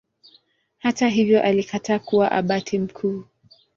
Hata 0.77 1.07
hivyo 1.09 1.41
alikataa 1.43 1.99
kuwa 1.99 2.31
Abati 2.31 2.79
mkuu. 2.79 3.23